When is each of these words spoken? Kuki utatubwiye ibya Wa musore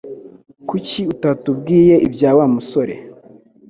Kuki 0.69 0.99
utatubwiye 1.13 1.95
ibya 2.07 2.29
Wa 2.37 2.45
musore 2.53 2.95